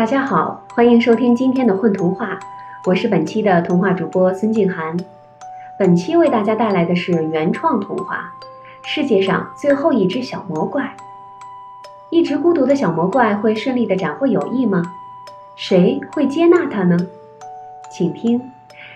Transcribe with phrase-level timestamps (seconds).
[0.00, 2.40] 大家好，欢迎收听今天的混童话，
[2.86, 4.96] 我是本期的童话主播孙静涵。
[5.78, 8.32] 本期为大家带来的是原创童话
[8.88, 10.84] 《世界上最后一只小魔怪》。
[12.08, 14.82] 一直孤独的小魔怪会顺利的斩获友谊吗？
[15.54, 16.96] 谁会接纳它呢？
[17.92, 18.40] 请听《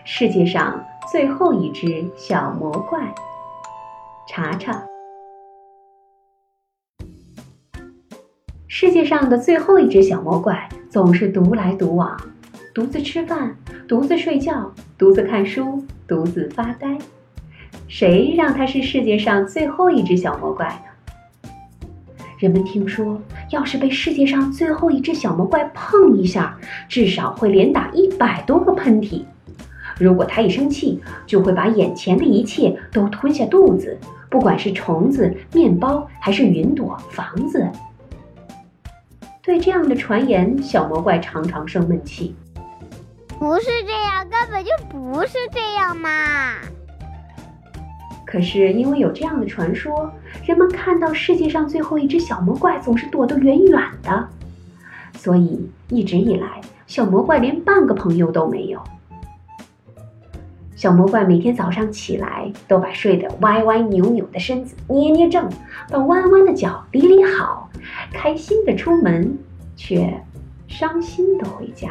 [0.07, 0.83] 世界上
[1.13, 3.01] 最后一只小魔怪》。
[4.27, 4.83] 查查。
[8.67, 12.17] 世界上的最后一只小魔怪总是独来独往，
[12.73, 13.53] 独自吃饭，
[13.89, 16.97] 独自睡觉，独自看书，独自发呆。
[17.89, 21.51] 谁让他是世界上最后一只小魔怪呢？
[22.39, 26.57] 人们听说，要是被世界上最后一只小魔怪碰一下，
[26.89, 29.25] 至少会连打一百多个喷嚏。
[29.99, 33.99] 如果他一生气，就会把眼前的一切都吞下肚子，
[34.31, 37.69] 不管是虫子、面包，还是云朵、房子。
[39.45, 42.35] 对这样的传言，小魔怪常常生闷气。
[43.39, 46.55] 不是这样，根本就不是这样嘛！
[48.25, 50.11] 可是因为有这样的传说，
[50.47, 54.29] 人们看到世界上最后一只小魔怪总是躲得远远的，
[55.15, 58.83] 所以一直以来，小魔怪连半个朋友都没有。
[60.85, 65.49] 小魔怪每天早上起来，都把睡得歪歪扭扭的身子捏捏正，
[65.89, 67.71] 把弯弯的脚理理好。
[68.13, 69.35] 开心的出门，
[69.75, 70.13] 却
[70.69, 71.89] 伤心的回家。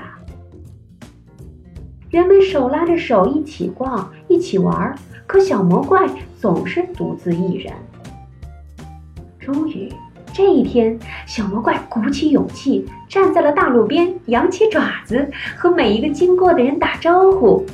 [2.11, 6.07] 人们手拉着手一起逛，一起玩，可小魔怪
[6.39, 7.73] 总是独自一人。
[9.39, 9.91] 终于，
[10.31, 17.65] 这一天，小魔怪鼓起勇气，站在了大路边，扬起爪子，和每一个经过的人打招呼：“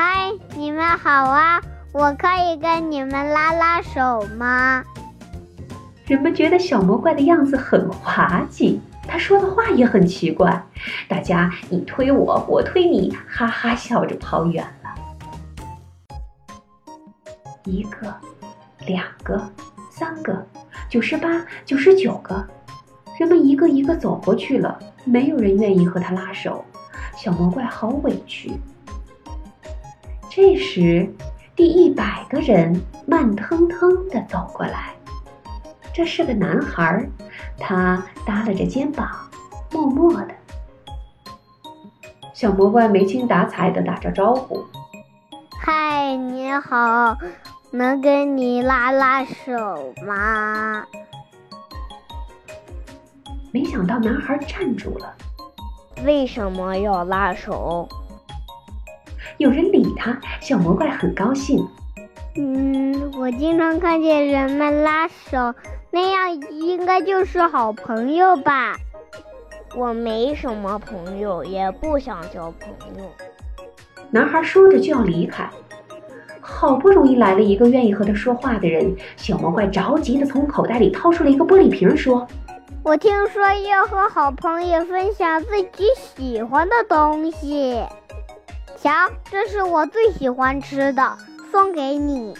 [0.00, 1.60] 嗨，你们好啊！
[1.90, 4.84] 我可以跟你们拉拉手吗？”
[6.06, 10.64] 人们觉得小魔怪的样子很滑稽，他说的话也很奇怪，
[11.08, 14.94] 大家你推我，我推你，哈哈笑着跑远了。
[17.64, 18.14] 一个，
[18.86, 19.50] 两个，
[19.90, 20.46] 三个，
[20.88, 22.46] 九十八，九十九个，
[23.18, 26.64] 人们一个一个走过去了，没有人愿意和他拉手，
[27.16, 28.52] 小魔怪好委屈。
[30.40, 31.12] 这时，
[31.56, 34.94] 第一百个人慢腾腾地走过来。
[35.92, 37.04] 这是个男孩，
[37.58, 39.28] 他耷拉着肩膀，
[39.72, 40.28] 默默的。
[42.32, 44.64] 小魔怪没精打采的打着招呼
[45.58, 47.16] ：“嗨，你好，
[47.72, 50.84] 能跟你拉拉手吗？”
[53.50, 55.12] 没想到男孩站住了。
[56.04, 57.88] 为什么要拉手？
[59.38, 61.64] 有人理他，小魔怪很高兴。
[62.34, 65.54] 嗯，我经常看见人们拉手。
[65.90, 68.76] 那样应该就是好朋友吧？
[69.76, 73.08] 我没什么朋友，也不想交朋友。
[74.10, 75.48] 男孩说着就要离开，
[76.40, 82.26] 好不容易来了一个愿意和他说话的人，小魔怪着急的从口袋里掏出了一个玻璃瓶，说
[82.82, 87.80] ：“我听说要和好朋友分享自己喜欢的东西，
[88.80, 88.90] 瞧，
[89.30, 91.18] 这是我最喜欢吃的，
[91.50, 92.34] 送给你。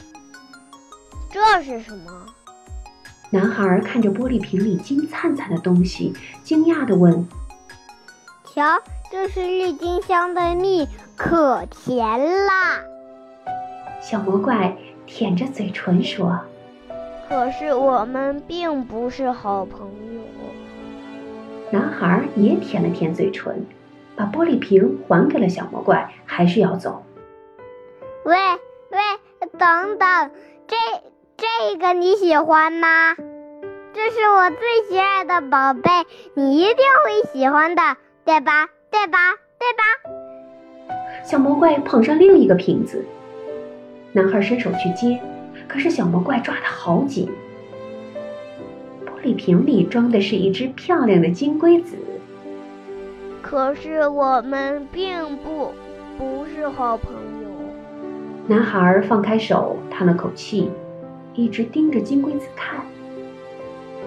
[1.31, 2.27] 这是什么？”
[3.31, 7.27] 男孩看着玻璃瓶里金灿灿的东西，惊讶地问
[8.55, 12.81] ：“瞧，这是郁金香的蜜，可甜啦！”
[14.01, 16.39] 小魔怪舔着嘴唇说
[17.29, 20.21] ：“可是我们并不是好朋友。”
[21.71, 23.67] 男孩也舔了舔嘴唇，
[24.19, 27.05] 把玻璃瓶还给了小魔怪，还是要走。
[28.25, 28.37] 喂
[28.91, 28.99] 喂，
[29.57, 30.31] 等等，
[30.67, 30.77] 这……
[31.37, 33.15] 这个你喜欢吗？
[33.95, 34.59] 这是我最
[34.89, 35.89] 心爱的宝贝，
[36.35, 38.67] 你一定会喜欢的，对吧？
[38.91, 39.19] 对吧？
[39.57, 39.85] 对吧？
[41.25, 43.05] 小魔怪捧上另一个瓶子，
[44.11, 45.21] 男孩伸手去接，
[45.69, 47.31] 可是小魔怪抓得好紧。
[49.07, 51.97] 玻璃瓶里装的是一只漂亮的金龟子，
[53.49, 55.73] 可是我们并不
[56.19, 57.49] 不是好朋友。
[58.47, 60.71] 男孩放开手，叹了口气。
[61.33, 62.81] 一直盯着金龟子看，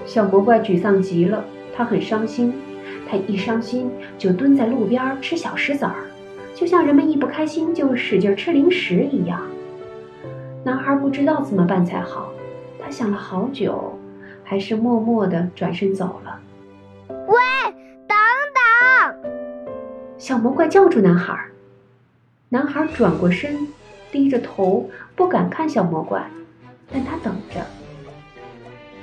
[0.06, 1.44] 小魔怪沮丧极了，
[1.76, 2.54] 他很伤心。
[3.10, 5.96] 他一伤心就蹲在路边吃小石子儿，
[6.54, 9.42] 就像人们一不开心就使劲吃零食一样。
[10.64, 12.30] 男孩不知道怎么办才好，
[12.80, 13.98] 他想了好久，
[14.44, 16.40] 还是默默地转身走了。
[17.28, 17.36] 喂！
[20.22, 21.36] 小魔怪叫住男孩。
[22.50, 23.68] 男孩转过身，
[24.12, 26.24] 低着头，不敢看小魔怪。
[26.94, 27.66] 但他等着。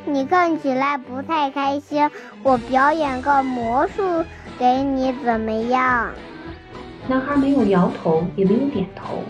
[0.04, 2.08] 你看起来不太开心，
[2.44, 4.24] 我表演个魔术
[4.60, 6.08] 给你怎么样？
[7.08, 9.24] 男孩没有摇头，也没有点头。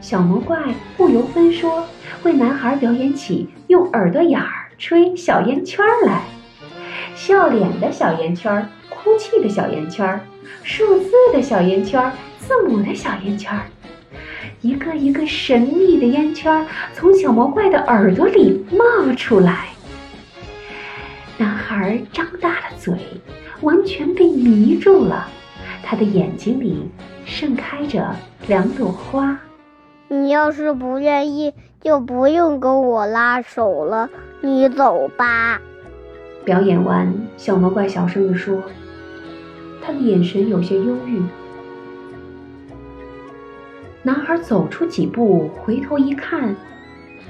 [0.00, 0.58] 小魔怪
[0.96, 1.84] 不由分说
[2.22, 6.22] 为男孩表演起用耳朵眼儿吹小烟圈来，
[7.14, 10.18] 笑脸的小烟圈，哭泣的小烟圈，
[10.62, 13.52] 数字的小烟圈，字母的小烟圈，
[14.60, 19.66] 一个一个神秘的烟圈从小魔怪的耳朵里冒出来。
[21.38, 22.94] 男孩张大了嘴，
[23.60, 25.28] 完全被迷住了，
[25.82, 26.88] 他的眼睛里
[27.24, 28.14] 盛开着
[28.48, 29.38] 两朵花。
[30.08, 31.52] 你要是不愿意，
[31.82, 34.08] 就不用跟我拉手了。
[34.40, 35.60] 你走吧。
[36.44, 38.62] 表演完，小魔怪小声地说，
[39.86, 41.22] 他的眼神有些忧郁。
[44.02, 46.56] 男孩走出几步，回头一看，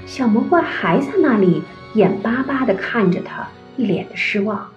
[0.07, 1.61] 小魔怪还在那里，
[1.93, 4.67] 眼巴巴地看着他，一脸的失望。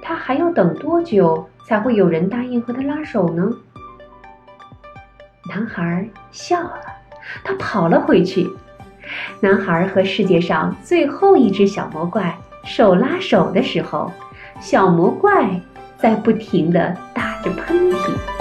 [0.00, 3.52] 他还要等多久才会有人答应和他拉手呢？
[5.46, 6.80] 男孩笑了，
[7.44, 8.48] 他跑了回去。
[9.40, 12.34] 男孩和世界上最后一只小魔怪
[12.64, 14.10] 手拉手的时候，
[14.58, 15.60] 小魔怪
[16.00, 18.39] 在不停地打着喷嚏。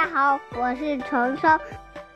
[0.00, 1.60] 大家好我是程程，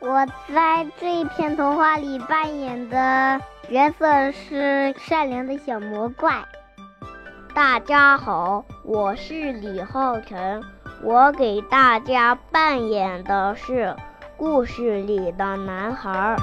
[0.00, 3.38] 我在这一篇童话里扮演的
[3.68, 6.42] 角色是善良的小魔怪。
[7.54, 10.62] 大家好，我是李浩辰，
[11.02, 13.94] 我给大家扮演的是
[14.38, 16.36] 故事里的男孩。